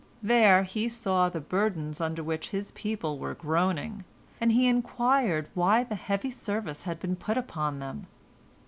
There 0.23 0.63
he 0.63 0.89
saw 0.89 1.29
the 1.29 1.39
burdens 1.39 2.01
under 2.01 2.23
which 2.23 2.49
his 2.49 2.71
people 2.71 3.19
were 3.19 3.35
groaning, 3.35 4.03
and 4.39 4.51
he 4.51 4.65
inquired 4.67 5.47
why 5.53 5.83
the 5.83 5.93
heavy 5.93 6.31
service 6.31 6.81
had 6.85 6.99
been 6.99 7.15
put 7.15 7.37
upon 7.37 7.77
them. 7.77 8.07